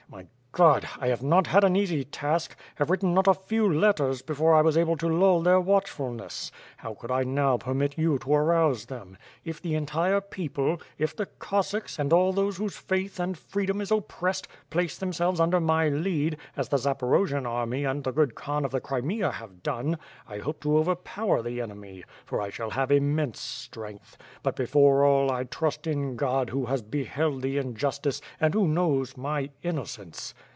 My 0.11 0.25
God! 0.53 0.85
I 0.99 1.07
have 1.07 1.23
not 1.23 1.47
had 1.47 1.63
an 1.63 1.77
ea«y 1.77 2.03
task; 2.11 2.57
ha.ve 2.77 2.91
written 2.91 3.13
not 3.13 3.25
a 3.29 3.33
few 3.33 3.71
letters 3.71 4.21
before 4.21 4.51
1 4.51 4.65
was 4.65 4.75
able 4.77 4.97
to 4.97 5.07
lull 5.07 5.39
their 5.41 5.61
watchfulness. 5.61 6.51
How 6.75 6.93
could 6.93 7.09
1 7.09 7.33
now 7.33 7.55
permit 7.57 7.97
you 7.97 8.19
to 8.19 8.33
arouse 8.33 8.87
them? 8.87 9.17
If 9.45 9.61
the 9.61 9.75
entire 9.75 10.19
j)eoi)le, 10.19 10.81
if 10.97 11.15
the 11.15 11.27
Cossacks, 11.27 11.97
and 11.97 12.11
all 12.11 12.33
those 12.33 12.57
whose 12.57 12.75
faith 12.75 13.17
and 13.17 13.37
freedom 13.37 13.79
is 13.79 13.91
oppressed, 13.91 14.49
place 14.69 14.97
themselves 14.97 15.39
under 15.39 15.61
my 15.61 15.87
lead, 15.87 16.35
as 16.57 16.67
the 16.67 16.75
Zaporojian 16.75 17.47
army 17.47 17.85
and 17.85 18.03
the 18.03 18.11
good 18.11 18.35
Khan 18.35 18.65
of 18.65 18.71
the 18.71 18.81
Crimea 18.81 19.31
have 19.31 19.63
done, 19.63 19.97
I 20.27 20.39
hope 20.39 20.61
to 20.63 20.77
overpower 20.79 21.41
the 21.41 21.61
enemy, 21.61 22.03
for 22.25 22.41
I 22.41 22.49
shall 22.49 22.71
have 22.71 22.91
immense 22.91 23.69
s'^' 23.73 23.87
ength; 23.89 24.17
but 24.43 24.57
before 24.57 25.05
all 25.05 25.31
I 25.31 25.45
trust 25.45 25.87
in 25.87 26.17
God 26.17 26.49
who 26.49 26.65
has 26.65 26.81
beheld 26.81 27.41
the 27.41 27.57
injustice, 27.57 28.19
and 28.37 28.53
who 28.53 28.67
knows 28.67 29.15
my 29.15 29.49
innocence." 29.63 30.33